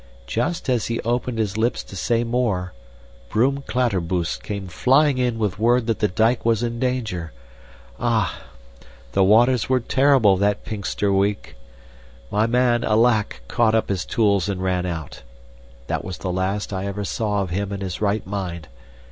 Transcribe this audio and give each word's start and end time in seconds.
Just 0.25 0.67
as 0.67 0.87
he 0.87 0.99
opened 1.01 1.37
his 1.37 1.59
lips 1.59 1.83
to 1.83 1.95
say 1.95 2.23
more, 2.23 2.73
Broom 3.29 3.61
Klatterboost 3.67 4.41
came 4.41 4.67
flying 4.67 5.19
in 5.19 5.37
with 5.37 5.59
word 5.59 5.85
that 5.85 5.99
the 5.99 6.07
dike 6.07 6.43
was 6.43 6.63
in 6.63 6.79
danger. 6.79 7.31
Ah! 7.99 8.41
The 9.11 9.23
waters 9.23 9.69
were 9.69 9.79
terrible 9.79 10.37
that 10.37 10.65
Pinxter 10.65 11.13
week! 11.13 11.55
My 12.31 12.47
man, 12.47 12.83
alack, 12.83 13.41
caught 13.47 13.75
up 13.75 13.89
his 13.89 14.03
tools 14.03 14.49
and 14.49 14.63
ran 14.63 14.87
out. 14.87 15.21
That 15.85 16.03
was 16.03 16.17
the 16.17 16.31
last 16.31 16.73
I 16.73 16.87
ever 16.87 17.05
saw 17.05 17.43
of 17.43 17.51
him 17.51 17.71
in 17.71 17.81
his 17.81 18.01
right 18.01 18.25
mind. 18.25 18.69